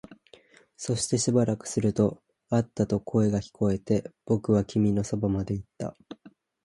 [0.77, 5.95] そしてしばらくすると、あったと声が聞こえて、僕は君のそばまで行った